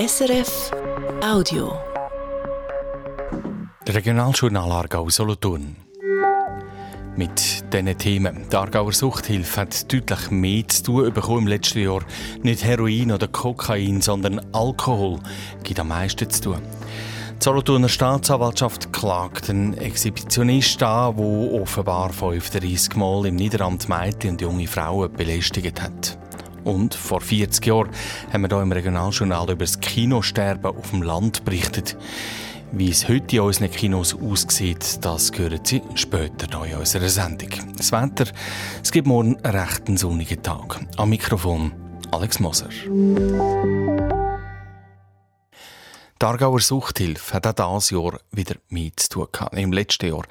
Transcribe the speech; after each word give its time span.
SRF 0.00 0.70
Audio. 1.22 1.78
Regionaljournal 3.86 4.72
Aargau 4.72 5.10
Solothurn. 5.10 5.76
Mit 7.16 7.70
diesen 7.70 7.98
Themen. 7.98 8.46
Die 8.50 8.56
Aargauer 8.56 8.94
Suchthilfe 8.94 9.60
hat 9.60 9.92
deutlich 9.92 10.30
mehr 10.30 10.66
zu 10.68 10.84
tun 10.84 11.12
bekommen 11.12 11.40
im 11.40 11.46
letzten 11.48 11.80
Jahr. 11.80 12.00
Nicht 12.42 12.64
Heroin 12.64 13.12
oder 13.12 13.28
Kokain, 13.28 14.00
sondern 14.00 14.40
Alkohol 14.54 15.20
gibt 15.64 15.80
am 15.80 15.88
meisten 15.88 16.30
zu 16.30 16.44
tun. 16.44 16.62
Die 17.38 17.44
Solothurner 17.44 17.90
Staatsanwaltschaft 17.90 18.94
klagt 18.94 19.50
einen 19.50 19.74
Exhibitionist 19.74 20.82
an, 20.82 21.16
der 21.16 21.60
offenbar 21.60 22.10
35 22.10 22.96
Mal 22.96 23.26
im 23.26 23.36
Niederamt 23.36 23.86
Mädchen 23.90 24.30
und 24.30 24.40
junge 24.40 24.66
Frauen 24.66 25.12
belästigt 25.12 25.82
hat. 25.82 26.18
Und 26.64 26.94
vor 26.94 27.20
40 27.20 27.64
Jahren 27.66 27.90
haben 28.32 28.42
wir 28.42 28.48
hier 28.48 28.62
im 28.62 28.72
Regionaljournal 28.72 29.50
über 29.50 29.64
das 29.64 29.80
Kinosterben 29.80 30.76
auf 30.76 30.90
dem 30.90 31.02
Land 31.02 31.44
berichtet. 31.44 31.96
Wie 32.72 32.90
es 32.90 33.08
heute 33.08 33.36
in 33.36 33.42
unseren 33.42 33.70
Kinos 33.70 34.14
aussieht, 34.14 35.04
das 35.04 35.32
hören 35.36 35.60
Sie 35.64 35.82
später 35.94 36.64
hier 36.64 36.74
in 36.74 36.78
unserer 36.78 37.08
Sendung. 37.08 37.48
Das 37.76 37.90
Wetter, 37.90 38.30
es 38.82 38.92
gibt 38.92 39.08
morgen 39.08 39.36
einen 39.42 39.56
recht 39.56 39.98
sonnigen 39.98 40.42
Tag. 40.42 40.80
Am 40.96 41.10
Mikrofon 41.10 41.72
Alex 42.12 42.38
Moser. 42.38 42.68
Die 46.20 46.26
Aargauer 46.26 46.60
Suchthilfe 46.60 47.32
hat 47.32 47.60
auch 47.62 47.78
dieses 47.78 47.90
Jahr 47.92 48.20
wieder 48.30 48.56
mehr 48.68 48.90
zu 48.94 49.08
tun 49.08 49.28
gehabt. 49.32 49.56
Im 49.56 49.72
letzten 49.72 50.10
Jahr 50.10 50.24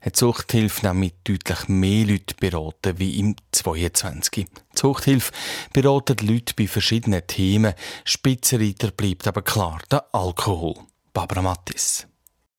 hat 0.00 0.16
die 0.16 0.18
Suchthilfe 0.18 0.84
nämlich 0.84 1.14
deutlich 1.22 1.68
mehr 1.68 2.04
Leute 2.04 2.34
beraten 2.34 2.98
wie 2.98 3.20
im 3.20 3.36
22. 3.52 4.32
Die 4.32 4.46
Suchthilfe 4.74 5.30
beratet 5.72 6.22
Leute 6.22 6.52
bei 6.58 6.66
verschiedenen 6.66 7.24
Themen. 7.28 7.74
Spitzenreiter 8.04 8.90
bleibt 8.90 9.28
aber 9.28 9.42
klar 9.42 9.78
der 9.88 10.04
Alkohol. 10.12 10.74
Barbara 11.12 11.42
Mattis. 11.42 12.08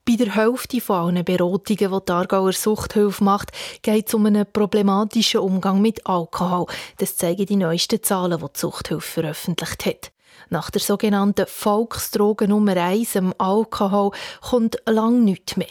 Bei 0.06 0.16
der 0.16 0.34
Hälfte 0.34 0.80
von 0.80 1.14
allen 1.14 1.26
Beratungen, 1.26 1.92
die 1.92 2.06
die 2.06 2.12
Aargauer 2.14 2.54
Suchthilfe 2.54 3.22
macht, 3.22 3.52
geht 3.82 4.08
es 4.08 4.14
um 4.14 4.26
einen 4.28 4.50
problematischen 4.50 5.42
Umgang 5.42 5.82
mit 5.82 6.08
Alkohol. 6.08 6.68
Das 7.00 7.18
zeigen 7.18 7.48
die 7.48 7.58
neuesten 7.58 8.02
Zahlen, 8.02 8.40
die 8.40 8.46
die 8.46 8.60
Suchthilfe 8.60 9.22
veröffentlicht 9.22 9.86
hat. 9.86 10.12
Nach 10.50 10.72
der 10.72 10.82
sogenannten 10.82 11.46
Volksdroge 11.48 12.48
Nummer 12.48 12.78
1, 12.78 13.14
dem 13.14 13.34
Alkohol, 13.38 14.12
kommt 14.42 14.78
lang 14.86 15.24
nichts 15.24 15.58
mehr. 15.58 15.68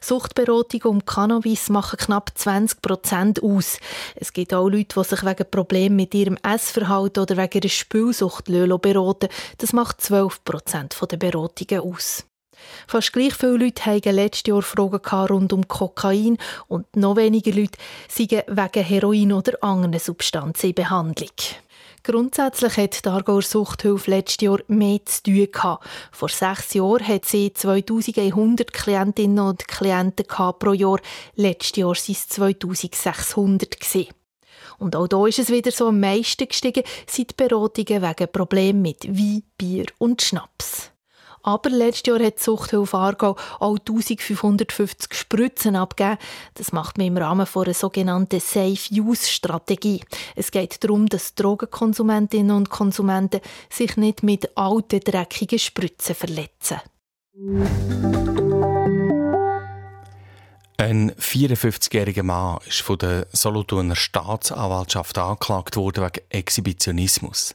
Suchtberatungen 0.00 0.86
um 0.86 1.04
Cannabis 1.04 1.70
machen 1.70 1.98
knapp 1.98 2.32
20 2.34 2.82
Prozent 2.82 3.42
aus. 3.42 3.78
Es 4.14 4.32
gibt 4.32 4.52
auch 4.52 4.68
Leute, 4.68 5.00
die 5.00 5.04
sich 5.04 5.24
wegen 5.24 5.50
Problemen 5.50 5.96
mit 5.96 6.14
ihrem 6.14 6.36
Essverhalten 6.42 7.22
oder 7.22 7.36
wegen 7.36 7.62
einer 7.62 7.70
Spielsucht 7.70 8.46
beraten 8.46 9.28
Das 9.58 9.72
macht 9.72 10.00
12 10.02 10.44
Prozent 10.44 10.96
der 11.10 11.16
Beratungen 11.16 11.80
aus. 11.80 12.24
Fast 12.86 13.14
gleich 13.14 13.34
viele 13.34 13.56
Leute 13.56 13.86
hatten 13.86 14.14
letztes 14.14 14.48
Jahr 14.48 14.60
Fragen 14.60 15.00
rund 15.30 15.52
um 15.54 15.66
Kokain 15.66 16.36
und 16.68 16.94
noch 16.94 17.16
weniger 17.16 17.52
Leute 17.52 17.78
sind 18.08 18.32
wegen 18.32 18.84
Heroin 18.84 19.32
oder 19.32 19.52
anderen 19.62 19.98
Substanzen 19.98 20.66
in 20.66 20.74
Behandlung. 20.74 21.30
Grundsätzlich 22.02 22.76
hat 22.76 23.04
die 23.04 23.08
Aargauer 23.08 23.42
Suchthilfe 23.42 24.10
letztes 24.10 24.42
Jahr 24.42 24.58
mehr 24.68 25.04
zu 25.04 25.22
tun 25.24 25.48
gehabt. 25.52 25.86
Vor 26.12 26.28
sechs 26.28 26.72
Jahren 26.74 27.06
hat 27.06 27.26
sie 27.26 27.52
2100 27.52 28.72
Klientinnen 28.72 29.38
und 29.38 29.68
Klienten 29.68 30.26
pro 30.26 30.72
Jahr. 30.72 31.00
Letztes 31.34 31.76
Jahr 31.76 31.88
waren 31.88 32.04
es 32.08 32.28
2600 32.28 33.76
Und 34.78 34.96
auch 34.96 35.08
hier 35.08 35.26
ist 35.26 35.38
es 35.40 35.50
wieder 35.50 35.70
so 35.70 35.88
am 35.88 36.00
meisten 36.00 36.48
gestiegen, 36.48 36.84
die 37.16 37.26
Beratungen 37.36 38.02
wegen 38.02 38.32
Problemen 38.32 38.82
mit 38.82 39.06
Wein, 39.06 39.42
Bier 39.58 39.86
und 39.98 40.22
Schnaps. 40.22 40.92
Aber 41.42 41.70
letztes 41.70 42.06
Jahr 42.06 42.24
hat 42.24 42.38
die 42.38 42.42
Suchthilfe 42.42 42.96
Aargau 42.96 43.36
auch 43.58 43.78
1550 43.78 45.14
Spritzen 45.14 45.76
abgegeben. 45.76 46.18
Das 46.54 46.72
macht 46.72 46.98
man 46.98 47.06
im 47.06 47.16
Rahmen 47.16 47.46
einer 47.54 47.74
sogenannten 47.74 48.40
Safe-Use-Strategie. 48.40 50.02
Es 50.36 50.50
geht 50.50 50.82
darum, 50.84 51.06
dass 51.06 51.34
Drogenkonsumentinnen 51.34 52.54
und 52.54 52.70
Konsumenten 52.70 53.40
sich 53.70 53.96
nicht 53.96 54.22
mit 54.22 54.56
alten, 54.56 55.00
dreckigen 55.00 55.58
Spritzen 55.58 56.14
verletzen. 56.14 56.80
Ein 60.80 61.12
54-jähriger 61.12 62.22
Mann 62.22 62.58
ist 62.66 62.80
von 62.80 62.96
der 62.96 63.26
Solothurner 63.32 63.94
Staatsanwaltschaft 63.94 65.18
angeklagt 65.18 65.76
worden 65.76 66.04
wegen 66.04 66.24
Exhibitionismus. 66.30 67.52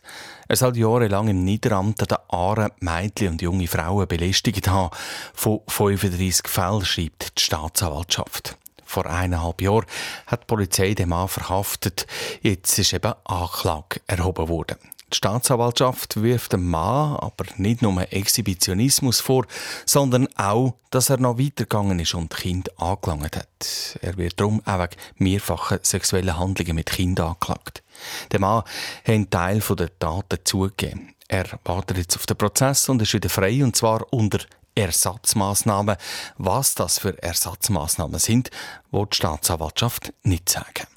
Er 0.47 0.55
soll 0.55 0.77
jahrelang 0.77 1.27
im 1.27 1.43
Niederamt 1.43 1.99
der 2.07 2.21
Aare 2.27 2.69
Mädchen 2.81 3.29
und 3.29 3.41
junge 3.41 3.65
Frauen 3.65 4.07
belästigt 4.07 4.67
haben. 4.67 4.95
Von 5.33 5.61
35 5.67 6.47
Fällen 6.47 6.85
schreibt 6.85 7.39
die 7.39 7.41
Staatsanwaltschaft. 7.41 8.57
Vor 8.85 9.07
eineinhalb 9.07 9.59
Jahren 9.59 9.87
hat 10.27 10.43
die 10.43 10.45
Polizei 10.45 10.93
den 10.93 11.09
Mann 11.09 11.27
verhaftet. 11.27 12.05
Jetzt 12.43 12.77
ist 12.77 12.93
eben 12.93 13.13
Anklage 13.23 14.01
erhoben 14.05 14.49
worden. 14.49 14.77
Die 15.11 15.17
Staatsanwaltschaft 15.17 16.21
wirft 16.21 16.53
dem 16.53 16.67
Mann 16.67 17.15
aber 17.17 17.45
nicht 17.57 17.81
nur 17.81 18.11
Exhibitionismus 18.11 19.19
vor, 19.19 19.45
sondern 19.85 20.27
auch, 20.35 20.75
dass 20.89 21.09
er 21.09 21.17
noch 21.17 21.37
weitergegangen 21.37 21.99
ist 21.99 22.15
und 22.15 22.35
Kind 22.35 22.79
angelangt 22.79 23.35
hat. 23.35 23.99
Er 24.01 24.17
wird 24.17 24.39
darum 24.39 24.61
auch 24.65 24.79
wegen 24.79 24.95
mehrfacher 25.17 25.79
sexueller 25.83 26.39
Handlungen 26.39 26.75
mit 26.75 26.87
Kindern 26.87 27.27
angeklagt. 27.27 27.83
Der 28.31 28.39
Mann 28.39 28.63
hat 29.03 29.09
einen 29.09 29.29
Teil 29.29 29.59
der 29.59 29.99
Taten 29.99 30.39
zugegeben. 30.43 31.13
Er 31.27 31.45
wartet 31.63 31.97
jetzt 31.97 32.15
auf 32.15 32.25
den 32.25 32.37
Prozess 32.37 32.89
und 32.89 33.01
ist 33.01 33.13
wieder 33.13 33.29
frei, 33.29 33.63
und 33.63 33.75
zwar 33.75 34.11
unter 34.11 34.39
Ersatzmaßnahmen. 34.75 35.97
Was 36.37 36.75
das 36.75 36.99
für 36.99 37.21
Ersatzmaßnahmen 37.21 38.19
sind, 38.19 38.49
wird 38.91 39.13
die 39.13 39.17
Staatsanwaltschaft 39.17 40.13
nicht 40.23 40.49
sagen. 40.49 40.87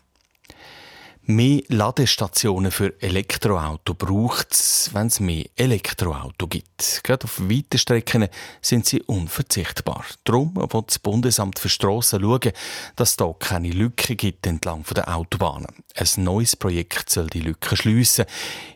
Mehr 1.30 1.60
Ladestationen 1.68 2.72
für 2.72 2.94
Elektroauto 3.02 3.92
braucht 3.92 4.50
es, 4.50 4.88
wenn 4.94 5.08
es 5.08 5.20
mehr 5.20 5.44
Elektroauto 5.56 6.46
gibt. 6.46 7.02
Gerade 7.04 7.24
auf 7.24 7.38
weiten 7.38 7.76
Strecken 7.76 8.28
sind 8.62 8.86
sie 8.86 9.02
unverzichtbar. 9.02 10.06
Darum 10.24 10.56
will 10.56 10.82
das 10.86 10.98
Bundesamt 10.98 11.58
für 11.58 11.68
Strassen 11.68 12.22
schauen, 12.22 12.52
dass 12.96 13.10
es 13.10 13.16
da 13.18 13.30
keine 13.38 13.68
Lücken 13.68 14.16
gibt 14.16 14.46
entlang 14.46 14.86
der 14.96 15.14
Autobahnen. 15.14 15.66
Ein 15.96 16.24
neues 16.24 16.56
Projekt 16.56 17.10
soll 17.10 17.26
die 17.26 17.40
Lücken 17.40 17.76
schliessen. 17.76 18.24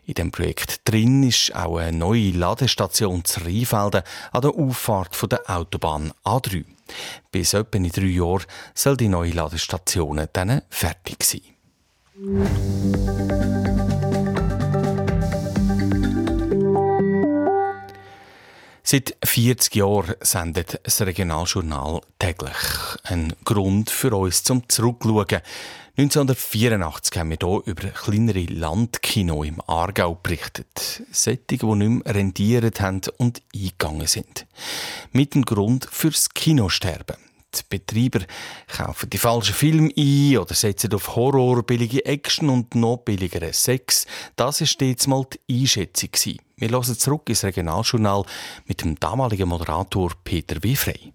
In 0.04 0.12
dem 0.12 0.30
Projekt 0.30 0.86
drin 0.86 1.22
ist 1.22 1.56
auch 1.56 1.78
eine 1.78 1.96
neue 1.96 2.32
Ladestation 2.32 3.24
zu 3.24 3.40
Rheinfelden 3.40 4.02
an 4.30 4.42
der 4.42 4.50
Auffahrt 4.50 5.32
der 5.32 5.48
Autobahn 5.48 6.12
A3. 6.22 6.66
Bis 7.30 7.54
etwa 7.54 7.78
in 7.78 7.88
drei 7.88 8.02
Jahren 8.02 8.44
soll 8.74 8.98
die 8.98 9.08
neue 9.08 9.32
Ladestation 9.32 10.28
dann 10.34 10.60
fertig 10.68 11.24
sein. 11.24 11.51
Seit 18.82 19.16
40 19.24 19.74
Jahren 19.76 20.16
sendet 20.20 20.78
das 20.82 21.00
Regionaljournal 21.00 22.02
täglich. 22.18 22.52
Ein 23.04 23.32
Grund 23.44 23.88
für 23.88 24.14
uns 24.14 24.44
zum 24.44 24.68
Zurückschauen. 24.68 25.40
1984 25.96 27.18
haben 27.18 27.30
wir 27.30 27.38
hier 27.40 27.62
über 27.64 27.88
kleinere 27.88 28.44
Landkino 28.44 29.42
im 29.42 29.62
Aargau 29.66 30.18
berichtet. 30.22 31.04
Sättige, 31.10 31.66
die 31.66 31.76
nicht 31.76 32.04
mehr 32.04 32.14
rendiert 32.14 32.82
haben 32.82 33.00
und 33.16 33.40
eingegangen 33.54 34.06
sind. 34.06 34.46
Mit 35.12 35.34
dem 35.34 35.46
Grund 35.46 35.88
fürs 35.90 36.28
Kinosterben. 36.28 37.31
Die 37.54 37.62
Betreiber 37.68 38.24
kaufen 38.66 39.10
die 39.10 39.18
falschen 39.18 39.54
Filme 39.54 39.90
ein 39.96 40.38
oder 40.38 40.54
setzen 40.54 40.94
auf 40.94 41.16
Horror, 41.16 41.62
billige 41.62 42.04
Action 42.06 42.48
und 42.48 42.74
noch 42.74 42.98
billigeren 42.98 43.52
Sex. 43.52 44.06
Das 44.36 44.60
war 44.60 44.66
stets 44.66 45.06
mal 45.06 45.26
die 45.48 45.60
Einschätzung. 45.60 46.10
Wir 46.56 46.70
hören 46.70 46.98
zurück 46.98 47.28
ins 47.28 47.44
Regionaljournal 47.44 48.24
mit 48.66 48.82
dem 48.82 48.98
damaligen 48.98 49.48
Moderator 49.48 50.12
Peter 50.24 50.62
Wiefrey. 50.62 51.12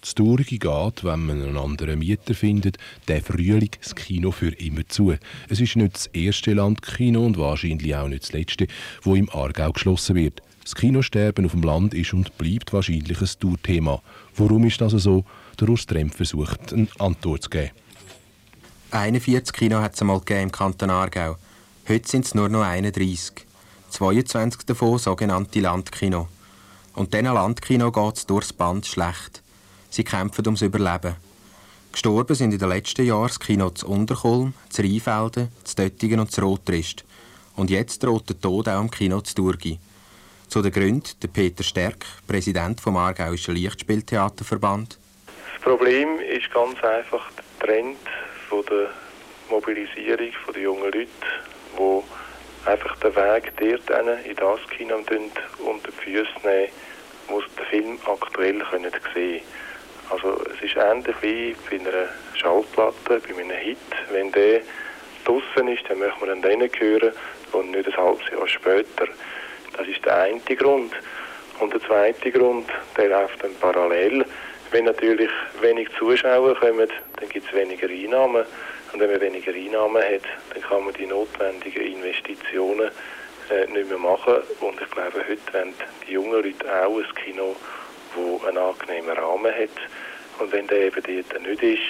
Das 0.00 0.14
Traurige 0.14 0.58
geht, 0.58 1.04
wenn 1.04 1.26
man 1.26 1.42
einen 1.42 1.58
anderen 1.58 1.98
Mieter 1.98 2.34
findet, 2.34 2.78
der 3.06 3.22
Frühling 3.22 3.70
das 3.82 3.94
Kino 3.94 4.30
für 4.30 4.52
immer 4.58 4.88
zu. 4.88 5.14
Es 5.50 5.60
ist 5.60 5.76
nicht 5.76 5.94
das 5.94 6.06
erste 6.06 6.54
Landkino 6.54 7.22
und 7.26 7.36
wahrscheinlich 7.36 7.94
auch 7.94 8.08
nicht 8.08 8.22
das 8.22 8.32
letzte, 8.32 8.66
wo 9.02 9.14
im 9.14 9.28
Aargau 9.28 9.72
geschlossen 9.72 10.16
wird. 10.16 10.40
Das 10.62 10.74
Kinosterben 10.74 11.44
auf 11.44 11.52
dem 11.52 11.62
Land 11.62 11.92
ist 11.92 12.14
und 12.14 12.38
bleibt 12.38 12.72
wahrscheinlich 12.72 13.20
ein 13.20 13.28
Tourthema. 13.40 14.00
Warum 14.36 14.64
ist 14.64 14.80
das 14.80 14.92
so? 14.92 15.24
Der 15.60 15.68
Urs 15.68 15.84
versucht, 16.14 16.72
eine 16.72 16.88
Antwort 16.98 17.42
zu 17.42 17.50
geben. 17.50 17.70
41 18.92 19.52
Kino 19.54 19.80
hat 19.80 19.94
es 19.94 20.00
einmal 20.00 20.22
im 20.26 20.50
Kanton 20.50 20.88
Aargau. 20.88 21.36
Heute 21.86 22.08
sind 22.08 22.24
es 22.24 22.34
nur 22.34 22.48
noch 22.48 22.62
31. 22.62 23.46
22 23.90 24.62
davon 24.64 24.98
sogenannte 24.98 25.60
Landkino. 25.60 26.28
Und 26.94 27.12
diesen 27.12 27.26
Landkino 27.26 27.92
geht 27.92 28.16
es 28.16 28.26
durchs 28.26 28.54
Band 28.54 28.86
schlecht. 28.86 29.42
Sie 29.90 30.02
kämpfen 30.02 30.46
ums 30.46 30.62
Überleben. 30.62 31.16
Gestorben 31.92 32.34
sind 32.34 32.52
in 32.52 32.58
den 32.58 32.68
letzten 32.70 33.04
Jahren 33.04 33.28
das 33.28 33.38
Kino 33.38 33.68
zu 33.68 33.86
Unterkolm, 33.86 34.54
zu 34.70 34.80
Rheinfelden, 34.80 35.48
zu 35.64 35.76
Döttingen 35.76 36.20
und 36.20 36.32
zu 36.32 36.40
Rotrist. 36.40 37.04
Und 37.56 37.68
jetzt 37.68 38.02
droht 38.02 38.30
der 38.30 38.40
Tod 38.40 38.66
auch 38.66 38.78
am 38.78 38.90
Kino 38.90 39.20
zu 39.20 39.34
Durgi. 39.34 39.78
Zu 40.48 40.62
den 40.62 40.72
Gründen 40.72 41.10
der 41.20 41.28
Peter 41.28 41.62
Stärk, 41.62 42.06
Präsident 42.26 42.80
vom 42.80 42.96
Aargauischen 42.96 43.54
Lichtspieltheaterverband. 43.54 44.98
Problem 45.62 46.20
ist 46.20 46.50
ganz 46.52 46.82
einfach 46.82 47.30
der 47.32 47.66
Trend 47.66 47.98
von 48.48 48.64
der 48.66 48.88
Mobilisierung 49.50 50.32
der 50.54 50.62
jungen 50.62 50.84
Leute, 50.84 51.08
die 51.76 52.68
einfach 52.68 52.96
den 52.96 53.14
Weg 53.14 53.52
dort 53.58 54.24
in 54.24 54.36
das 54.36 54.60
Kino 54.70 54.96
unter 54.96 55.90
die 55.90 56.02
Füße 56.02 56.30
nehmen, 56.44 56.68
wo 57.28 57.40
sie 57.40 57.46
den 57.58 57.66
Film 57.66 57.98
aktuell 58.06 58.62
sehen 58.72 58.92
können. 59.12 59.40
Also 60.08 60.42
es 60.46 60.62
ist 60.64 60.76
ähnlich 60.76 61.16
wie 61.20 61.56
bei 61.68 61.76
einer 61.78 62.08
Schallplatte, 62.34 63.20
bei 63.20 63.34
einem 63.34 63.50
Hit. 63.50 63.78
Wenn 64.10 64.32
der 64.32 64.62
draußen 65.24 65.68
ist, 65.68 65.88
dann 65.88 65.98
möchten 65.98 66.20
wir 66.26 66.34
dann 66.34 66.70
hören 66.78 67.12
und 67.52 67.70
nicht 67.70 67.86
ein 67.86 67.96
halbes 67.96 68.28
Jahr 68.30 68.48
später. 68.48 69.06
Das 69.76 69.86
ist 69.86 70.04
der 70.04 70.22
eine 70.22 70.40
Grund. 70.40 70.94
Und 71.60 71.72
der 71.74 71.82
zweite 71.82 72.32
Grund, 72.32 72.68
der 72.96 73.08
läuft 73.08 73.44
dann 73.44 73.54
parallel. 73.60 74.24
Wenn 74.70 74.84
natürlich 74.84 75.30
wenig 75.60 75.88
Zuschauer 75.98 76.54
kommen, 76.54 76.88
dann 77.16 77.28
gibt 77.28 77.46
es 77.46 77.52
weniger 77.52 77.88
Einnahmen. 77.88 78.44
Und 78.92 79.00
wenn 79.00 79.10
man 79.10 79.20
weniger 79.20 79.52
Einnahmen 79.52 80.02
hat, 80.02 80.22
dann 80.52 80.62
kann 80.62 80.84
man 80.84 80.94
die 80.94 81.06
notwendigen 81.06 81.82
Investitionen 81.82 82.90
äh, 83.50 83.66
nicht 83.66 83.88
mehr 83.88 83.98
machen. 83.98 84.34
Und 84.60 84.80
ich 84.80 84.90
glaube, 84.90 85.24
heute 85.28 85.52
wollen 85.52 85.74
die 86.06 86.12
jungen 86.12 86.42
Leute 86.42 86.86
auch 86.86 86.98
ein 86.98 87.14
Kino, 87.24 87.56
das 88.14 88.48
einen 88.48 88.58
angenehmen 88.58 89.10
Rahmen 89.10 89.52
hat. 89.52 89.76
Und 90.38 90.52
wenn 90.52 90.68
der 90.68 90.86
eben 90.86 91.02
dort 91.02 91.42
nicht 91.42 91.62
ist, 91.62 91.82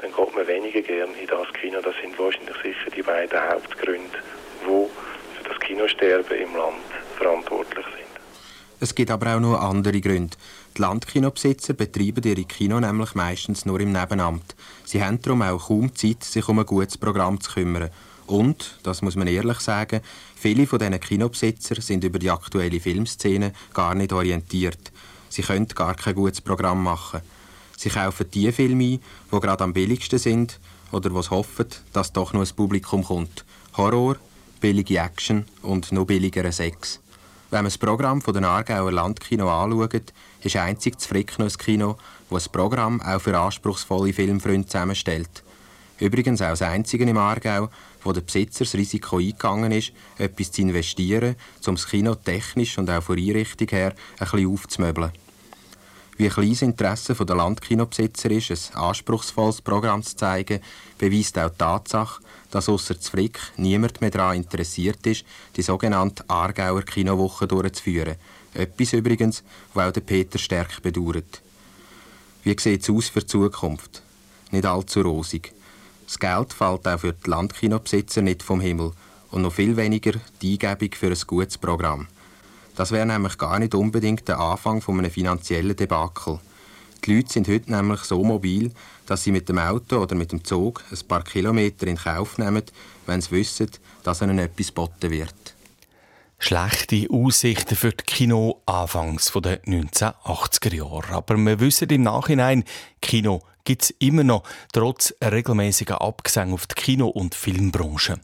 dann 0.00 0.12
geht 0.12 0.34
man 0.34 0.46
weniger 0.46 0.82
gern 0.82 1.10
in 1.20 1.26
das 1.26 1.52
Kino. 1.60 1.80
Das 1.80 1.94
sind 2.00 2.16
wahrscheinlich 2.16 2.56
sicher 2.62 2.90
die 2.94 3.02
beiden 3.02 3.40
Hauptgründe, 3.40 4.18
die 4.62 4.66
für 4.66 5.48
das 5.48 5.58
Kinosterben 5.60 6.38
im 6.38 6.56
Land 6.56 6.76
verantwortlich 7.16 7.84
sind. 7.84 8.00
Es 8.82 8.94
gibt 8.94 9.10
aber 9.10 9.36
auch 9.36 9.40
noch 9.40 9.60
andere 9.60 10.00
Gründe. 10.00 10.36
Die 10.76 10.82
Landkinobesitzer 10.82 11.74
betreiben 11.74 12.22
ihre 12.24 12.44
Kino 12.44 12.78
nämlich 12.78 13.14
meistens 13.14 13.66
nur 13.66 13.80
im 13.80 13.92
Nebenamt. 13.92 14.54
Sie 14.84 15.02
haben 15.02 15.20
darum 15.20 15.42
auch 15.42 15.66
kaum 15.66 15.94
Zeit, 15.94 16.22
sich 16.22 16.48
um 16.48 16.60
ein 16.60 16.66
gutes 16.66 16.96
Programm 16.96 17.40
zu 17.40 17.52
kümmern. 17.52 17.90
Und, 18.26 18.78
das 18.84 19.02
muss 19.02 19.16
man 19.16 19.26
ehrlich 19.26 19.58
sagen, 19.58 20.00
viele 20.36 20.66
von 20.66 20.78
diesen 20.78 21.00
Kinobesitzer 21.00 21.80
sind 21.80 22.04
über 22.04 22.20
die 22.20 22.30
aktuelle 22.30 22.78
Filmszene 22.78 23.52
gar 23.74 23.96
nicht 23.96 24.12
orientiert. 24.12 24.92
Sie 25.28 25.42
können 25.42 25.66
gar 25.68 25.94
kein 25.94 26.14
gutes 26.14 26.40
Programm 26.40 26.84
machen. 26.84 27.20
Sie 27.76 27.88
kaufen 27.88 28.30
die 28.32 28.52
Filme 28.52 28.84
ein, 28.84 29.00
die 29.32 29.40
gerade 29.40 29.64
am 29.64 29.72
billigsten 29.72 30.18
sind 30.18 30.60
oder 30.92 31.12
was 31.12 31.30
hoffen, 31.30 31.66
dass 31.92 32.12
doch 32.12 32.32
noch 32.32 32.42
ein 32.42 32.54
Publikum 32.54 33.02
kommt. 33.02 33.44
Horror, 33.76 34.16
billige 34.60 34.98
Action 34.98 35.46
und 35.62 35.90
noch 35.90 36.04
billigeren 36.04 36.52
Sex. 36.52 37.00
Wenn 37.50 37.58
man 37.58 37.64
das 37.64 37.78
Programm 37.78 38.20
den 38.20 38.44
Aargauer 38.44 38.92
Landkino 38.92 39.50
anschaut, 39.50 40.12
ist 40.42 40.54
einzig 40.54 40.94
das 40.94 41.06
Fricknuss 41.06 41.58
Kino, 41.58 41.96
das 42.30 42.46
ein 42.46 42.52
Programm 42.52 43.00
auch 43.00 43.20
für 43.20 43.36
anspruchsvolle 43.36 44.12
Filmfreunde 44.12 44.68
zusammenstellt. 44.68 45.42
Übrigens 45.98 46.40
auch 46.42 46.50
das 46.50 46.62
einzige 46.62 47.04
im 47.04 47.18
Aargau, 47.18 47.68
wo 48.04 48.12
der 48.12 48.20
Besitzer 48.20 48.64
das 48.64 48.74
Risiko 48.74 49.18
eingegangen 49.18 49.72
ist, 49.72 49.92
etwas 50.16 50.52
zu 50.52 50.62
investieren, 50.62 51.34
um 51.66 51.74
das 51.74 51.88
Kino 51.88 52.14
technisch 52.14 52.78
und 52.78 52.88
auch 52.88 53.02
von 53.02 53.18
Einrichtung 53.18 53.68
her 53.68 53.94
ein 54.20 54.30
bisschen 54.30 54.46
aufzumöbeln. 54.46 55.10
Wie 56.20 56.28
klein 56.28 56.50
das 56.50 56.60
Interesse 56.60 57.14
der 57.14 57.34
Landkinobesitzer 57.34 58.30
ist, 58.30 58.50
ein 58.50 58.82
anspruchsvolles 58.82 59.62
Programm 59.62 60.02
zu 60.02 60.14
zeigen, 60.14 60.60
beweist 60.98 61.38
auch 61.38 61.48
die 61.48 61.56
Tatsache, 61.56 62.20
dass 62.50 62.68
außer 62.68 62.94
Frick 62.96 63.40
niemand 63.56 64.02
mehr 64.02 64.10
daran 64.10 64.36
interessiert 64.36 65.06
ist, 65.06 65.24
die 65.56 65.62
sogenannte 65.62 66.22
Aargauer 66.28 66.82
Kinowoche 66.82 67.48
durchzuführen. 67.48 68.16
Etwas 68.52 68.92
übrigens, 68.92 69.42
was 69.72 69.96
auch 69.96 70.00
Peter 70.04 70.38
Stärk 70.38 70.82
bedauert. 70.82 71.40
Wie 72.42 72.54
sieht 72.60 72.82
es 72.82 72.90
aus 72.90 73.08
für 73.08 73.20
die 73.20 73.26
Zukunft? 73.26 74.02
Nicht 74.50 74.66
allzu 74.66 75.00
rosig. 75.00 75.54
Das 76.04 76.18
Geld 76.18 76.52
fällt 76.52 76.86
auch 76.86 77.00
für 77.00 77.14
die 77.14 77.30
Landkinobesitzer 77.30 78.20
nicht 78.20 78.42
vom 78.42 78.60
Himmel 78.60 78.92
und 79.30 79.40
noch 79.40 79.54
viel 79.54 79.74
weniger 79.74 80.20
die 80.42 80.58
Eingebung 80.60 80.94
für 80.94 81.06
ein 81.06 81.26
gutes 81.26 81.56
Programm. 81.56 82.08
Das 82.76 82.92
wäre 82.92 83.06
nämlich 83.06 83.36
gar 83.38 83.58
nicht 83.58 83.74
unbedingt 83.74 84.28
der 84.28 84.38
Anfang 84.38 84.80
von 84.80 84.98
einem 84.98 85.10
finanziellen 85.10 85.76
Debakel. 85.76 86.38
Die 87.04 87.16
Leute 87.16 87.32
sind 87.32 87.48
heute 87.48 87.72
nämlich 87.72 88.00
so 88.00 88.22
mobil, 88.22 88.72
dass 89.06 89.24
sie 89.24 89.32
mit 89.32 89.48
dem 89.48 89.58
Auto 89.58 89.98
oder 89.98 90.14
mit 90.14 90.32
dem 90.32 90.44
Zug 90.44 90.84
ein 90.90 91.08
paar 91.08 91.24
Kilometer 91.24 91.86
in 91.86 91.96
Kauf 91.96 92.38
nehmen, 92.38 92.62
wenn 93.06 93.20
sie 93.20 93.30
wissen, 93.32 93.70
dass 94.02 94.22
ihnen 94.22 94.38
etwas 94.38 94.68
geboten 94.68 95.10
wird. 95.10 95.34
Schlechte 96.38 97.06
Aussichten 97.10 97.76
für 97.76 97.90
die 97.90 98.04
Kino 98.04 98.62
anfangs 98.64 99.30
der 99.32 99.62
1980er 99.64 100.74
Jahre. 100.74 101.14
Aber 101.14 101.36
wir 101.36 101.60
wissen 101.60 101.88
im 101.90 102.02
Nachhinein, 102.02 102.64
Kino 103.02 103.42
gibt 103.64 103.82
es 103.82 103.90
immer 103.98 104.24
noch, 104.24 104.42
trotz 104.72 105.14
regelmäßiger 105.22 106.00
Abgesänge 106.00 106.54
auf 106.54 106.66
die 106.66 106.74
Kino- 106.74 107.08
und 107.08 107.34
Filmbranche. 107.34 108.20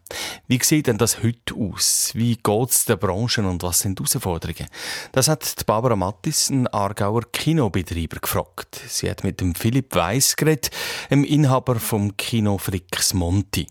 Wie 0.48 0.62
sieht 0.62 0.86
denn 0.86 0.98
das 0.98 1.22
heute 1.22 1.54
aus? 1.54 2.10
Wie 2.14 2.36
geht 2.36 2.70
es 2.70 2.84
der 2.84 2.96
Branche 2.96 3.42
und 3.42 3.62
was 3.62 3.80
sind 3.80 3.98
die 3.98 4.04
Herausforderungen? 4.04 4.68
Das 5.12 5.28
hat 5.28 5.66
Barbara 5.66 5.96
Mattis, 5.96 6.50
ein 6.50 6.66
Aargauer 6.68 7.22
Kinobetreiber, 7.32 8.20
gefragt. 8.20 8.80
Sie 8.88 9.10
hat 9.10 9.24
mit 9.24 9.40
dem 9.40 9.54
Philipp 9.54 9.94
Weiss 9.94 10.36
geredet, 10.36 10.70
dem 11.10 11.24
Inhaber 11.24 11.76
vom 11.76 12.16
Kino 12.16 12.58
Fricks 12.58 13.14
Monti. 13.14 13.66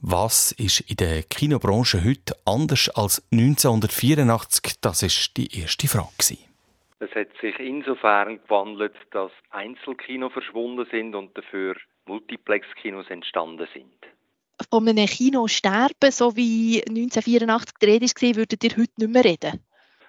Was 0.00 0.52
ist 0.52 0.80
in 0.80 0.96
der 0.96 1.22
Kinobranche 1.22 2.04
heute 2.04 2.36
anders 2.44 2.88
als 2.90 3.22
1984? 3.32 4.74
Das 4.80 5.02
ist 5.02 5.36
die 5.36 5.58
erste 5.58 5.88
Frage. 5.88 6.49
Es 7.02 7.14
hat 7.14 7.28
sich 7.40 7.58
insofern 7.58 8.42
gewandelt, 8.42 8.94
dass 9.10 9.32
Einzelkinos 9.48 10.34
verschwunden 10.34 10.86
sind 10.90 11.14
und 11.14 11.36
dafür 11.36 11.74
Multiplex-Kinos 12.04 13.08
entstanden 13.08 13.66
sind. 13.72 13.96
Von 14.70 14.86
einem 14.86 15.06
Kino 15.06 15.48
sterben, 15.48 16.10
so 16.10 16.36
wie 16.36 16.82
1984 16.86 17.74
die 17.80 17.86
Rede 17.86 18.04
war, 18.04 18.36
würdet 18.36 18.64
ihr 18.64 18.70
heute 18.70 18.92
nicht 18.98 19.10
mehr 19.10 19.24
reden? 19.24 19.64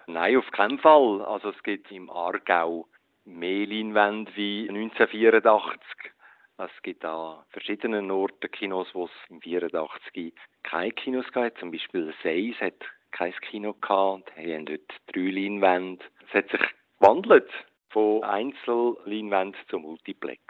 Nein, 0.07 0.35
auf 0.35 0.51
keinen 0.51 0.79
Fall. 0.79 1.21
Also 1.21 1.51
es 1.51 1.63
gibt 1.63 1.89
im 1.91 2.09
Aargau 2.09 2.88
mehr 3.23 3.65
Leinwände 3.65 4.29
wie 4.35 4.67
1984. 4.67 5.79
Es 6.57 6.83
gibt 6.83 7.05
an 7.05 7.44
verschiedenen 7.51 8.11
Orten 8.11 8.51
Kinos, 8.51 8.89
wo 8.94 9.05
es 9.05 9.11
im 9.29 9.37
1984 9.37 10.33
keine 10.63 10.91
Kinos 10.91 11.31
gab. 11.31 11.57
Zum 11.57 11.71
Beispiel 11.71 12.13
Seis 12.21 12.55
hat 12.59 12.83
kein 13.11 13.33
Kino 13.49 13.73
gehabt. 13.79 14.29
Die 14.37 14.53
haben 14.53 14.65
dort 14.65 14.91
drei 15.07 15.21
Leinwände. 15.21 16.03
Es 16.27 16.33
hat 16.33 16.49
sich 16.49 16.61
gewandelt 17.01 17.49
von 17.90 18.23
Einzelleinwand 18.23 19.56
zu 19.69 19.80
Multiplex. 19.80 20.42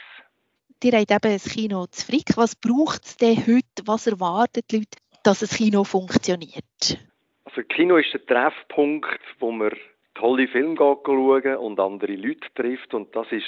Ihr 0.84 0.92
habt 0.94 1.12
eben 1.12 1.34
ein 1.34 1.40
Kino 1.40 1.86
zu 1.88 2.06
Frick. 2.06 2.36
Was 2.38 2.56
braucht 2.56 3.06
es 3.06 3.18
denn 3.18 3.38
heute? 3.38 3.86
Was 3.86 4.08
erwarten 4.08 4.62
die 4.70 4.78
Leute, 4.78 4.98
dass 5.24 5.42
ein 5.42 5.56
Kino 5.56 5.84
funktioniert? 5.84 7.00
Also 7.46 7.62
Kino 7.64 7.98
ist 7.98 8.14
der 8.14 8.26
Treffpunkt, 8.26 9.20
wo 9.40 9.52
man 9.52 9.72
tolle 10.16 10.48
Filme 10.48 10.76
schauen 10.76 11.56
und 11.58 11.80
andere 11.80 12.16
Leute 12.16 12.48
trifft 12.56 12.94
und 12.94 13.16
das 13.16 13.32
ist 13.32 13.46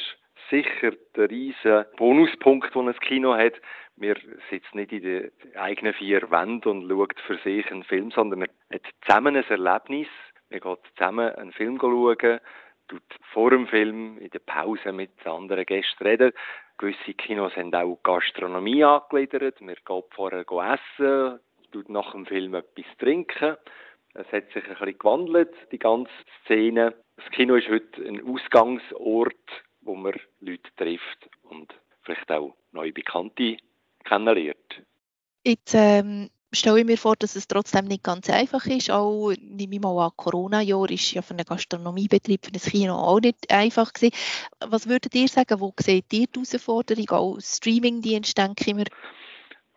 sicher 0.50 0.92
der 1.16 1.30
riesige 1.30 1.88
Bonuspunkt, 1.98 2.74
den 2.75 2.88
ein 2.88 3.00
Kino 3.00 3.36
hat. 3.36 3.54
Man 3.96 4.16
sitzt 4.50 4.74
nicht 4.75 4.92
in 4.92 5.01
den 5.01 5.32
eigenen 5.56 5.94
vier 5.94 6.30
Wänden 6.32 6.70
und 6.70 6.89
schaut 6.89 7.20
für 7.25 7.38
sich 7.44 7.70
einen 7.72 7.84
Film, 7.84 8.12
sondern 8.12 8.39
man 8.39 8.50
hat 8.72 8.82
zusammen 9.06 9.36
ein 9.36 9.44
Erlebnis. 9.44 10.08
Man 10.50 10.60
geht 10.60 10.80
zusammen 10.96 11.30
einen 11.36 11.51
Film 11.51 11.80
schauen, 11.80 12.39
tut 12.88 13.04
vor 13.32 13.50
dem 13.50 13.68
Film 13.68 14.18
in 14.18 14.30
der 14.30 14.40
Pause 14.40 14.92
mit 14.92 15.25
anderen 15.25 15.66
Gästen 15.66 16.04
reden. 16.04 16.32
Gewisse 16.78 17.13
Kinos 17.13 17.56
haben 17.56 17.74
auch 17.74 18.00
Gastronomie 18.04 18.84
angegliedert. 18.84 19.62
Wir 19.62 19.75
gehen 19.75 20.04
vorher 20.12 20.46
essen, 20.50 21.40
tut 21.72 21.90
nach 21.90 22.12
dem 22.12 22.25
Film 22.25 22.56
etwas 22.56 22.86
trinken. 23.00 23.58
Es 24.16 24.32
hat 24.32 24.52
sich 24.52 24.63
ein 24.63 24.70
bisschen 24.70 24.98
gewandelt, 24.98 25.56
die 25.72 25.80
ganze 25.80 26.12
Szene. 26.44 26.94
Das 27.18 27.30
Kino 27.32 27.56
ist 27.56 27.70
heute 27.70 28.02
ein 28.08 28.24
Ausgangsort, 28.28 29.63
wo 29.82 29.96
man 29.96 30.13
Leute 30.40 30.70
trifft 30.78 31.30
und 31.44 31.74
vielleicht 32.04 32.32
auch 32.32 32.56
neue 32.72 32.92
Bekannte 32.92 33.58
kennenlernt. 34.04 34.84
Jetzt 35.46 35.74
ähm, 35.75 36.30
stelle 36.53 36.79
ich 36.79 36.86
mir 36.86 36.98
vor, 36.98 37.15
dass 37.15 37.36
es 37.36 37.48
trotzdem 37.48 37.86
nicht 37.86 38.03
ganz 38.03 38.29
einfach 38.29 38.65
ist. 38.65 38.91
Auch, 38.91 39.33
nehme 39.41 39.75
ich 39.75 39.81
mal 39.81 40.05
an, 40.05 40.12
Corona-Jahr 40.15 40.89
ist 40.89 41.12
ja 41.12 41.22
für 41.22 41.33
einen 41.33 41.45
Gastronomiebetrieb, 41.45 42.45
für 42.45 42.51
ein 42.53 42.60
Kino 42.60 42.93
auch 42.93 43.19
nicht 43.19 43.51
einfach 43.51 43.91
gewesen. 43.91 44.15
Was 44.65 44.88
würdet 44.88 45.13
ihr 45.15 45.27
sagen, 45.27 45.60
wo 45.60 45.74
seht 45.77 46.12
ihr 46.13 46.27
die 46.27 46.41
Herausforderung? 46.41 47.10
Auch 47.10 47.38
Streamingdienst, 47.39 48.38
denke 48.38 48.63
ich 48.67 48.75
mir. 48.75 48.86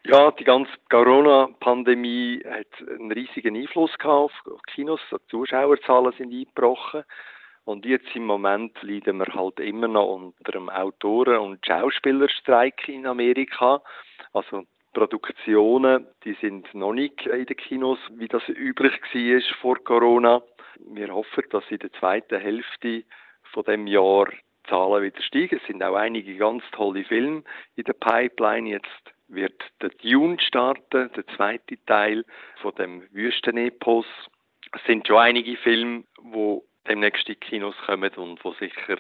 Ja, 0.05 0.31
die 0.31 0.45
ganze 0.45 0.71
Corona-Pandemie 0.89 2.41
hat 2.49 2.89
einen 2.89 3.11
riesigen 3.11 3.57
Einfluss 3.57 3.91
gehabt 3.99 4.35
auf 4.47 4.63
Kinos. 4.73 5.01
Die 5.11 5.17
Zuschauerzahlen 5.29 6.13
sind 6.17 6.33
eingebrochen. 6.33 7.03
Und 7.65 7.85
jetzt 7.85 8.15
im 8.15 8.27
Moment 8.27 8.81
leiden 8.83 9.19
wir 9.19 9.35
halt 9.35 9.59
immer 9.59 9.89
noch 9.89 10.15
unter 10.15 10.55
einem 10.55 10.69
Autoren- 10.69 11.41
und 11.41 11.67
Schauspielerstreik 11.67 12.89
in 12.89 13.07
Amerika. 13.07 13.83
Also 14.33 14.63
Produktionen, 14.97 16.07
die 16.25 16.33
sind 16.41 16.73
noch 16.75 16.95
nicht 16.95 17.27
in 17.27 17.45
den 17.45 17.57
Kinos, 17.59 17.99
wie 18.13 18.29
das 18.29 18.49
üblich 18.49 18.95
war 18.95 19.57
vor 19.61 19.85
Corona. 19.85 20.41
Wir 20.89 21.13
hoffen, 21.13 21.45
dass 21.51 21.71
in 21.71 21.81
der 21.81 21.93
zweiten 21.93 22.41
Hälfte 22.41 23.05
von 23.53 23.65
dem 23.65 23.87
Jahr 23.87 24.31
die 24.31 24.71
Zahlen 24.71 25.03
wieder 25.03 25.21
steigen. 25.21 25.61
Es 25.61 25.67
sind 25.67 25.83
auch 25.83 25.97
einige 25.97 26.35
ganz 26.39 26.65
tolle 26.73 27.05
Filme 27.05 27.43
in 27.75 27.85
der 27.85 27.93
Pipeline. 27.93 28.71
Jetzt 28.71 29.13
wird 29.29 29.63
der 29.83 29.91
Dune 29.91 30.41
starten, 30.41 31.11
der 31.15 31.27
zweite 31.37 31.77
Teil 31.85 32.25
von 32.63 32.75
dem 32.77 33.03
Wüstenepos. 33.13 34.07
Es 34.73 34.83
sind 34.87 35.07
schon 35.07 35.19
einige 35.19 35.59
Filme, 35.59 36.05
die 36.23 36.61
demnächst 36.89 37.29
in 37.29 37.35
die 37.35 37.41
Kinos 37.41 37.77
kommen 37.85 38.15
und 38.15 38.43
wo 38.43 38.53
sicher 38.53 38.97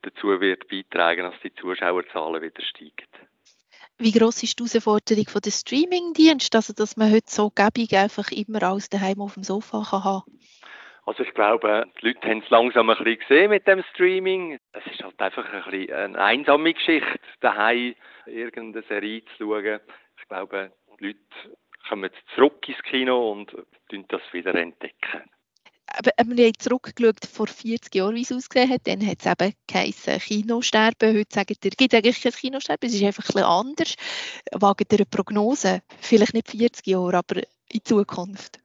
dazu 0.00 0.40
wird 0.40 0.68
beitragen, 0.68 1.30
dass 1.30 1.38
die 1.42 1.54
Zuschauerzahlen 1.54 2.40
wieder 2.40 2.62
steigen. 2.62 3.33
Wie 3.98 4.10
groß 4.10 4.42
ist 4.42 4.58
die 4.58 4.64
Herausforderung 4.64 5.26
von 5.28 5.40
der 5.40 5.52
Streamingdienst, 5.52 6.54
also 6.56 6.72
dass 6.72 6.96
man 6.96 7.12
heute 7.12 7.30
so 7.30 7.50
gäbig 7.50 7.96
einfach 7.96 8.30
immer 8.32 8.62
alles 8.62 8.88
daheim 8.88 9.20
auf 9.20 9.34
dem 9.34 9.44
Sofa 9.44 9.84
kann 9.88 10.04
haben? 10.04 10.38
Also 11.06 11.22
ich 11.22 11.34
glaube, 11.34 11.84
die 12.00 12.06
Leute 12.08 12.28
haben 12.28 12.42
es 12.42 12.50
langsam 12.50 12.90
ein 12.90 12.96
bisschen 12.96 13.18
gesehen 13.20 13.50
mit 13.50 13.66
dem 13.68 13.84
Streaming. 13.92 14.58
Es 14.72 14.86
ist 14.92 15.02
halt 15.02 15.20
einfach 15.20 15.44
ein 15.44 15.70
bisschen 15.70 15.94
eine 15.94 16.18
einsame 16.18 16.74
Geschichte, 16.74 17.20
daheim 17.40 17.94
irgendeine 18.26 18.84
Serie 18.86 19.22
zu 19.36 19.44
schauen. 19.44 19.80
Ich 20.18 20.28
glaube, 20.28 20.72
die 20.98 21.06
Leute 21.06 21.58
kommen 21.88 22.10
zurück 22.34 22.66
ins 22.68 22.82
Kino 22.84 23.30
und 23.30 23.54
das 24.08 24.22
wieder 24.32 24.54
entdecken 24.54 25.30
wir 26.02 26.12
haben 26.18 26.52
zurückgeschaut 26.58 27.24
vor 27.30 27.46
40 27.46 27.94
Jahren, 27.94 28.14
wie 28.14 28.22
es 28.22 28.32
ausgesehen 28.32 28.70
hat. 28.70 28.82
Dann 28.84 29.06
hat 29.06 29.18
es 29.20 29.26
eben 29.26 29.54
geheißen 29.66 30.18
Kinosterben. 30.18 31.16
Heute 31.16 31.34
sagen 31.34 31.54
es 31.62 31.76
gibt 31.76 31.94
eigentlich 31.94 32.22
kein 32.22 32.32
Kinosterben, 32.32 32.88
es 32.88 32.94
ist 32.94 33.04
einfach 33.04 33.24
ein 33.24 33.26
bisschen 33.26 33.44
anders. 33.44 33.94
Wagen 34.52 34.86
ihr 34.90 34.98
eine 34.98 35.06
Prognose? 35.06 35.82
Vielleicht 36.00 36.34
nicht 36.34 36.50
40 36.50 36.86
Jahre, 36.86 37.18
aber 37.18 37.42
in 37.70 37.84
Zukunft? 37.84 38.60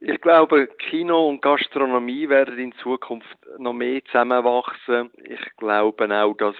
Ich 0.00 0.20
glaube, 0.20 0.68
Kino 0.90 1.28
und 1.28 1.40
Gastronomie 1.40 2.28
werden 2.28 2.58
in 2.58 2.74
Zukunft 2.82 3.38
noch 3.58 3.72
mehr 3.72 4.04
zusammenwachsen. 4.04 5.10
Ich 5.24 5.56
glaube 5.56 6.22
auch, 6.22 6.36
dass 6.36 6.56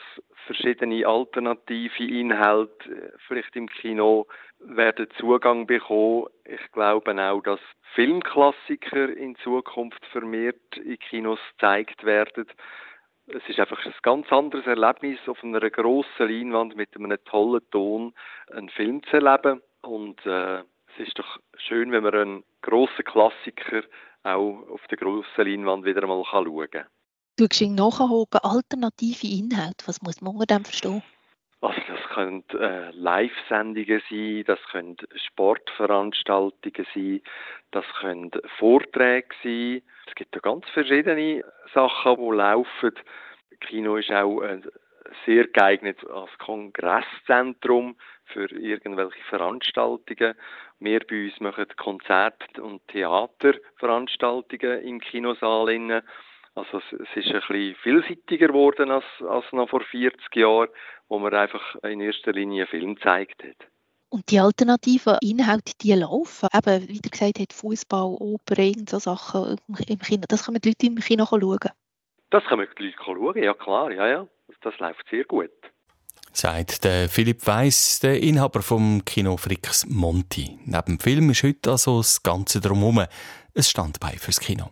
verschiedene 0.46 1.06
alternative 1.06 2.04
Inhalte 2.04 2.90
äh, 2.90 3.12
vielleicht 3.26 3.54
im 3.56 3.68
Kino 3.68 4.26
werden 4.58 5.08
Zugang 5.18 5.66
bekommen. 5.66 6.26
Ich 6.44 6.72
glaube 6.72 7.12
auch, 7.20 7.42
dass 7.42 7.60
Filmklassiker 7.94 9.08
in 9.08 9.36
Zukunft 9.36 10.04
vermehrt 10.06 10.76
in 10.76 10.98
Kinos 10.98 11.38
gezeigt 11.52 12.04
werden. 12.04 12.46
Es 13.26 13.42
ist 13.48 13.58
einfach 13.58 13.84
ein 13.84 13.94
ganz 14.02 14.30
anderes 14.32 14.66
Erlebnis, 14.66 15.18
auf 15.26 15.42
einer 15.42 15.70
grossen 15.70 16.28
Leinwand 16.28 16.76
mit 16.76 16.94
einem 16.96 17.16
tollen 17.24 17.62
Ton 17.70 18.14
einen 18.52 18.68
Film 18.68 19.02
zu 19.04 19.16
erleben. 19.16 19.62
Und 19.82 20.24
äh, 20.26 20.58
es 20.58 21.08
ist 21.08 21.18
doch 21.18 21.38
schön, 21.56 21.92
wenn 21.92 22.02
man 22.02 22.14
einen 22.14 22.44
grossen 22.62 23.04
Klassiker 23.04 23.82
auch 24.24 24.66
auf 24.68 24.86
der 24.88 24.98
grossen 24.98 25.46
Leinwand 25.46 25.84
wieder 25.84 26.02
einmal 26.02 26.24
schauen 26.24 26.70
kann. 26.70 26.86
Du 27.36 27.48
hast 27.50 27.60
nachhaken, 27.60 28.38
alternative 28.44 29.26
Inhalte. 29.26 29.88
Was 29.88 30.00
muss 30.02 30.20
man 30.20 30.34
unter 30.34 30.46
dem 30.46 30.64
verstehen? 30.64 31.02
Also 31.60 31.80
das 31.88 32.00
können 32.14 32.44
äh, 32.50 32.92
Live-Sendungen 32.92 34.02
sein, 34.08 34.44
das 34.46 34.60
können 34.70 34.96
Sportveranstaltungen 35.16 36.86
sein, 36.94 37.22
das 37.72 37.84
können 38.00 38.30
Vorträge 38.58 39.34
sein. 39.42 39.82
Es 40.06 40.14
gibt 40.14 40.32
ja 40.36 40.40
ganz 40.42 40.64
verschiedene 40.70 41.42
Sachen, 41.74 42.16
die 42.18 42.36
laufen. 42.36 42.92
Kino 43.60 43.96
ist 43.96 44.12
auch 44.12 44.40
äh, 44.42 44.60
sehr 45.26 45.48
geeignet 45.48 45.98
als 46.08 46.30
Kongresszentrum 46.38 47.96
für 48.26 48.48
irgendwelche 48.52 49.22
Veranstaltungen. 49.28 50.34
Wir 50.78 51.00
bei 51.00 51.24
uns 51.24 51.40
machen 51.40 51.66
Konzert- 51.76 52.60
und 52.60 52.86
Theaterveranstaltungen 52.88 54.82
im 54.82 55.00
Kinosaal. 55.00 56.02
Also 56.54 56.78
es, 56.78 56.84
es 56.92 57.25
ist 57.25 57.34
ein 57.34 57.40
bisschen 57.49 57.75
vielseitiger 57.82 58.49
geworden 58.49 58.90
als, 58.90 59.04
als 59.28 59.44
noch 59.52 59.68
vor 59.68 59.80
40 59.80 60.37
Jahren, 60.37 60.68
wo 61.08 61.18
man 61.18 61.34
einfach 61.34 61.75
in 61.82 62.00
erster 62.00 62.32
Linie 62.32 62.66
Film 62.66 62.94
gezeigt 62.94 63.42
hat. 63.42 63.68
Und 64.08 64.30
die 64.30 64.38
alternativen 64.38 65.18
Inhalte, 65.23 65.73
die 65.80 65.92
laufen, 65.92 66.49
eben, 66.54 66.88
wie 66.88 67.00
du 67.00 67.11
gesagt 67.11 67.40
hast, 67.40 67.52
Fußball, 67.52 68.16
Oper, 68.20 68.58
irgend 68.58 68.88
so 68.88 69.00
Sachen 69.00 69.58
im 69.88 69.99
Kino, 69.99 70.23
das 70.28 70.44
können 70.44 70.61
die 70.61 70.68
Leute 70.68 70.87
im 70.87 70.96
Kino 70.96 71.26
schauen? 71.26 71.70
Das 72.30 72.44
können 72.44 72.68
die 72.78 72.84
Leute 72.84 72.96
schauen, 73.04 73.42
ja 73.42 73.54
klar, 73.54 73.90
ja, 73.90 74.06
ja. 74.06 74.28
Das 74.62 74.78
läuft 74.78 75.04
sehr 75.11 75.25
gut. 75.25 75.50
Sagt 76.32 76.84
der 76.84 77.08
Philipp 77.08 77.46
Weiss, 77.46 78.00
der 78.00 78.20
Inhaber 78.20 78.62
vom 78.62 79.04
Kino 79.04 79.37
Frix 79.37 79.87
Monti. 79.87 80.58
Neben 80.64 80.96
dem 80.96 81.00
Film 81.00 81.30
ist 81.30 81.42
heute 81.42 81.73
also 81.73 81.99
das 81.99 82.23
Ganze 82.23 82.61
drumherum 82.61 82.99
ein 82.99 83.08
Standbein 83.62 84.18
fürs 84.18 84.40
Kino. 84.40 84.70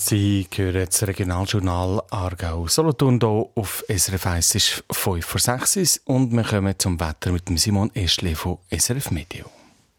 Sie 0.00 0.46
hören 0.54 0.86
das 0.86 1.06
Regionaljournal 1.06 2.00
Aargau 2.10 2.68
Solothurn 2.68 3.18
hier 3.20 3.46
auf 3.56 3.84
SRF 3.88 4.26
1 4.26 4.54
ist 4.54 4.84
5 4.92 5.26
vor 5.26 5.40
6 5.40 6.02
und 6.04 6.30
wir 6.32 6.44
kommen 6.44 6.78
zum 6.78 7.00
Wetter 7.00 7.32
mit 7.32 7.48
Simon 7.58 7.90
Eschle 7.94 8.36
von 8.36 8.58
SRF 8.70 9.10
Medio. 9.10 9.46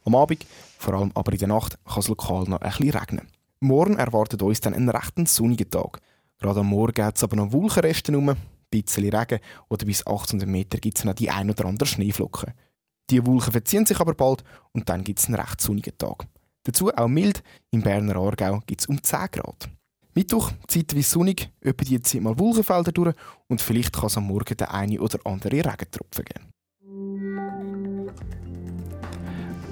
Am 0.05 0.15
Abend, 0.15 0.45
vor 0.77 0.93
allem 0.93 1.11
aber 1.15 1.33
in 1.33 1.39
der 1.39 1.49
Nacht, 1.49 1.77
kann 1.83 1.99
es 1.99 2.07
lokal 2.07 2.45
noch 2.45 2.61
ein 2.61 2.71
bisschen 2.71 2.91
regnen. 2.91 3.27
Morgen 3.59 3.97
erwartet 3.97 4.41
uns 4.41 4.61
dann 4.61 4.73
ein 4.73 4.87
recht 4.87 5.27
sonniger 5.27 5.69
Tag. 5.69 5.99
Gerade 6.39 6.61
am 6.61 6.67
Morgen 6.67 6.93
geht 6.93 7.17
es 7.17 7.23
aber 7.23 7.35
noch 7.35 7.51
Wolkenreste 7.51 8.17
um, 8.17 8.29
ein 8.29 8.37
bisschen 8.71 9.13
Regen 9.13 9.41
oder 9.67 9.85
bis 9.85 10.07
800 10.07 10.47
Meter 10.47 10.77
gibt 10.77 10.97
es 10.97 11.03
noch 11.03 11.13
die 11.13 11.29
ein 11.29 11.49
oder 11.49 11.65
andere 11.65 11.87
Schneeflocken. 11.87 12.53
Die 13.09 13.25
Wolken 13.25 13.51
verziehen 13.51 13.85
sich 13.85 13.99
aber 13.99 14.13
bald 14.13 14.45
und 14.71 14.87
dann 14.87 15.03
gibt 15.03 15.19
es 15.19 15.25
einen 15.25 15.35
recht 15.35 15.59
sonnigen 15.59 15.97
Tag. 15.97 16.25
Dazu 16.63 16.89
auch 16.95 17.07
mild, 17.09 17.43
im 17.71 17.81
Berner 17.81 18.15
Aargau 18.15 18.63
gibt 18.65 18.79
es 18.79 18.87
um 18.87 19.03
10 19.03 19.27
Grad. 19.31 19.69
Mittwoch 20.19 20.51
zeitweise 20.67 21.11
sonnig, 21.11 21.49
etwa 21.61 21.85
die 21.85 22.01
Zeit 22.01 22.21
mal 22.21 22.37
Wolkenfelder 22.37 22.91
durch 22.91 23.15
und 23.47 23.61
vielleicht 23.61 23.93
kann 23.93 24.07
es 24.07 24.17
am 24.17 24.27
Morgen 24.27 24.57
der 24.57 24.73
eine 24.73 24.99
oder 24.99 25.17
andere 25.23 25.63
Regentropfen 25.63 26.25
geben. 26.25 26.58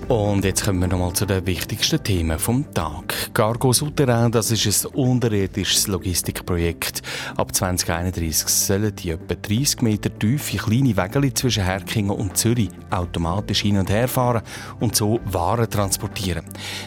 Und 0.08 0.46
jetzt 0.46 0.64
kommen 0.64 0.80
wir 0.80 0.88
nochmal 0.88 1.12
zu 1.12 1.26
den 1.26 1.46
wichtigsten 1.46 2.02
Themen 2.02 2.40
vom 2.40 2.74
Tag. 2.74 3.34
Cargo 3.34 3.74
Souterrain, 3.74 4.32
das 4.32 4.52
ist 4.52 4.86
ein 4.86 4.94
unterirdisches 4.94 5.88
Logistikprojekt. 5.88 7.02
Ab 7.36 7.54
2031 7.54 8.48
sollen 8.48 8.96
die 8.96 9.10
etwa 9.10 9.36
30 9.36 9.82
Meter 9.82 10.18
tiefe 10.18 10.56
kleine 10.56 10.96
Wege 10.96 11.34
zwischen 11.34 11.66
Herkingen 11.66 12.12
und 12.12 12.38
Zürich 12.38 12.70
automatisch 12.90 13.64
hin 13.64 13.80
und 13.80 13.90
her 13.90 14.08
fahren 14.08 14.44
und 14.80 14.96
so 14.96 15.20
Waren 15.26 15.70
transportieren. 15.70 16.46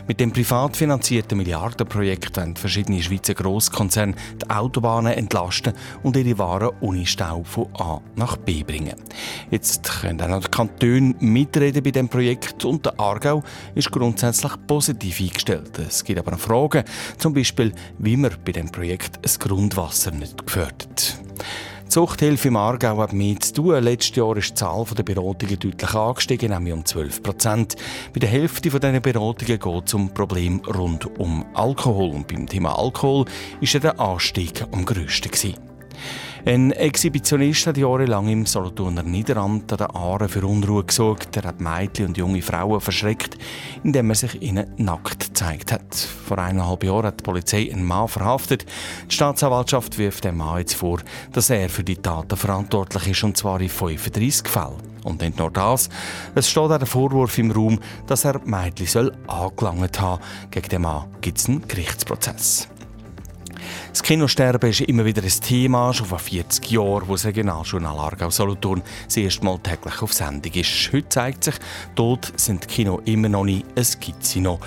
Mit 0.09 0.19
dem 0.19 0.33
privat 0.33 0.79
finanzierten 0.79 1.37
Milliardenprojekt 1.37 2.39
wollen 2.39 2.57
verschiedene 2.57 3.03
Schweizer 3.03 3.35
Grosskonzerne 3.35 4.15
die 4.41 4.49
Autobahnen 4.49 5.13
entlasten 5.13 5.75
und 6.03 6.17
ihre 6.17 6.39
Waren 6.39 6.71
ohne 6.81 7.05
Stau 7.05 7.45
von 7.45 7.69
A 7.79 8.01
nach 8.17 8.39
B 8.39 8.63
bringen. 8.63 8.95
Jetzt 9.51 10.01
können 10.01 10.23
auch 10.23 10.29
noch 10.29 10.45
die 10.45 10.51
Kantone 10.51 11.15
mitreden 11.21 11.83
bei 11.83 11.91
dem 11.91 12.09
Projekt 12.09 12.65
und 12.65 12.87
der 12.87 12.99
Aargau 13.11 13.43
ist 13.75 13.91
grundsätzlich 13.91 14.53
positiv 14.67 15.21
eingestellt. 15.21 15.79
Es 15.79 16.05
gibt 16.05 16.19
aber 16.19 16.39
Fragen, 16.39 16.85
zum 17.19 17.35
Beispiel, 17.35 17.73
wie 17.99 18.17
man 18.17 18.33
bei 18.45 18.53
dem 18.53 18.71
Projekt 18.71 19.19
das 19.23 19.39
Grundwasser 19.39 20.13
nicht 20.13 20.47
gefördert. 20.47 21.19
Die 21.85 21.89
Zuchthilfe 21.89 22.49
im 22.49 22.57
Aargau 22.57 22.99
hat 22.99 23.13
mehr 23.13 23.41
zu 23.41 23.53
tun. 23.53 23.83
Letztes 23.83 24.15
Jahr 24.15 24.37
ist 24.37 24.51
die 24.51 24.55
Zahl 24.55 24.85
der 24.97 25.03
Beratungen 25.03 25.59
deutlich 25.59 25.93
angestiegen, 25.93 26.53
nämlich 26.53 26.73
um 26.73 26.85
12 26.85 27.21
Prozent. 27.21 27.75
Bei 28.13 28.21
der 28.21 28.29
Hälfte 28.29 28.71
dieser 28.71 29.01
Beratungen 29.01 29.59
geht 29.59 29.87
es 29.87 29.95
um 29.95 30.15
Probleme 30.15 30.61
rund 30.69 31.19
um 31.19 31.45
Alkohol. 31.55 32.11
Und 32.11 32.29
beim 32.29 32.47
Thema 32.47 32.79
Alkohol 32.79 33.25
war 33.25 33.81
der 33.81 33.99
Anstieg 33.99 34.65
am 34.71 34.85
grössten. 34.85 35.33
Gewesen. 35.33 35.57
Ein 36.47 36.73
Exhibitionist 36.73 37.67
hat 37.67 37.77
jahrelang 37.77 38.27
im 38.29 38.47
Solothurner 38.47 39.03
Niederamt 39.03 39.71
an 39.73 39.79
den 39.79 39.91
Aaren 39.91 40.29
für 40.29 40.47
Unruhe 40.47 40.85
gesorgt. 40.85 41.37
Er 41.37 41.43
hat 41.43 41.61
Mädchen 41.61 42.07
und 42.07 42.17
junge 42.17 42.41
Frauen 42.41 42.81
verschreckt, 42.81 43.37
indem 43.85 44.09
er 44.09 44.17
sich 44.17 44.41
ihnen 44.41 44.67
nackt 44.79 45.21
gezeigt 45.21 45.71
hat. 45.71 45.95
Vor 45.95 46.39
eineinhalb 46.39 46.83
Jahren 46.83 47.07
hat 47.07 47.21
die 47.21 47.25
Polizei 47.25 47.71
einen 47.71 47.85
Mann 47.85 48.09
verhaftet. 48.09 48.65
Die 49.11 49.15
Staatsanwaltschaft 49.15 49.99
wirft 49.99 50.25
dem 50.25 50.39
Mann 50.39 50.61
jetzt 50.61 50.75
vor, 50.75 51.01
dass 51.33 51.51
er 51.51 51.69
für 51.69 51.85
die 51.85 51.97
Taten 51.97 52.37
verantwortlich 52.37 53.09
ist, 53.09 53.23
und 53.23 53.37
zwar 53.37 53.61
in 53.61 53.69
35 53.69 54.49
Fällen. 54.49 54.91
Und 55.05 55.21
nicht 55.21 55.39
nur 55.39 55.51
das, 55.51 55.91
es 56.35 56.49
steht 56.49 56.63
auch 56.63 56.79
der 56.79 56.87
Vorwurf 56.87 57.37
im 57.37 57.51
Raum, 57.51 57.79
dass 58.07 58.25
er 58.25 58.41
Mädchen 58.47 58.87
soll 58.87 59.13
angelangt 59.27 60.01
haben. 60.01 60.23
Gegen 60.51 60.69
den 60.71 60.83
Mann 60.83 61.05
gibt 61.21 61.37
es 61.37 61.49
einen 61.49 61.69
Gerichtsprozess. 61.69 62.69
Das 63.91 64.05
Kinosterben 64.05 64.71
ist 64.71 64.83
immer 64.83 65.05
wieder 65.05 65.21
ein 65.21 65.29
Thema, 65.29 65.93
schon 65.93 66.07
vor 66.07 66.21
40 66.21 66.71
Jahren, 66.71 67.09
wo 67.09 67.15
das 67.15 67.25
Regionaljournal 67.25 67.99
Aargau 67.99 68.31
Solothurn 68.31 68.83
das 69.07 69.17
erste 69.17 69.45
Mal 69.45 69.59
täglich 69.59 70.01
auf 70.01 70.13
Sendung 70.13 70.53
ist. 70.53 70.93
Heute 70.93 71.09
zeigt 71.09 71.43
sich, 71.45 71.57
dort 71.97 72.33
sind 72.37 72.63
die 72.63 72.69
Kino 72.69 73.01
immer 73.05 73.29
noch 73.29 73.43
nicht, 73.43 73.67
es 73.75 73.99
gibt 73.99 74.25
sie 74.25 74.41
noch. 74.41 74.61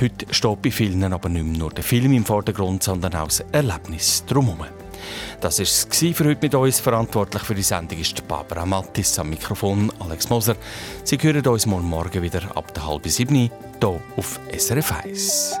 Heute 0.00 0.26
steht 0.34 0.62
bei 0.62 0.72
vielen 0.72 1.04
aber 1.12 1.28
nicht 1.28 1.44
mehr 1.44 1.58
nur 1.58 1.70
der 1.70 1.84
Film 1.84 2.12
im 2.14 2.24
Vordergrund, 2.24 2.82
sondern 2.82 3.14
auch 3.14 3.28
das 3.28 3.44
Erlebnis 3.52 4.24
drumherum. 4.26 4.66
Das 5.40 5.58
war 5.58 5.62
es 5.64 5.86
für 6.16 6.24
heute 6.24 6.40
mit 6.42 6.54
uns. 6.54 6.80
Verantwortlich 6.80 7.42
für 7.44 7.54
die 7.54 7.62
Sendung 7.62 8.00
ist 8.00 8.26
Barbara 8.26 8.66
Mattis, 8.66 9.16
am 9.20 9.30
Mikrofon 9.30 9.92
Alex 10.00 10.28
Moser. 10.30 10.56
Sie 11.04 11.18
hören 11.18 11.46
uns 11.46 11.66
morgen 11.66 11.88
Morgen 11.88 12.22
wieder 12.22 12.56
ab 12.56 12.74
der 12.74 12.88
halben 12.88 13.08
sieben 13.08 13.36
hier 13.36 13.50
auf 14.16 14.40
SRF 14.52 14.92
1. 15.04 15.60